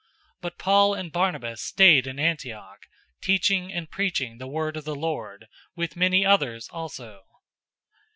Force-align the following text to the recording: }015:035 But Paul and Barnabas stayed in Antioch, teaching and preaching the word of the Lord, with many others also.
}015:035 0.37 0.41
But 0.41 0.57
Paul 0.57 0.93
and 0.95 1.11
Barnabas 1.11 1.61
stayed 1.61 2.07
in 2.07 2.17
Antioch, 2.19 2.87
teaching 3.21 3.71
and 3.71 3.87
preaching 3.87 4.39
the 4.39 4.47
word 4.47 4.75
of 4.75 4.83
the 4.83 4.95
Lord, 4.95 5.45
with 5.75 5.95
many 5.95 6.25
others 6.25 6.67
also. 6.69 7.21